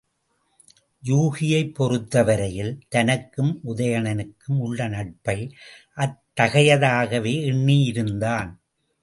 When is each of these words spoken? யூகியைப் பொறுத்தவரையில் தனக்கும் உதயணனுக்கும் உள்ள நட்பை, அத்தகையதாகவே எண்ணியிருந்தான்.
யூகியைப் 1.03 1.73
பொறுத்தவரையில் 1.73 2.79
தனக்கும் 2.89 3.61
உதயணனுக்கும் 3.67 4.57
உள்ள 4.57 4.87
நட்பை, 4.87 5.37
அத்தகையதாகவே 5.95 7.35
எண்ணியிருந்தான். 7.51 8.49